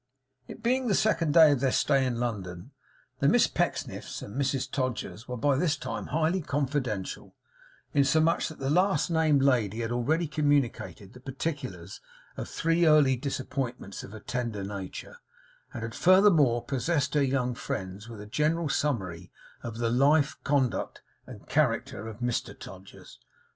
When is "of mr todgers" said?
22.07-23.19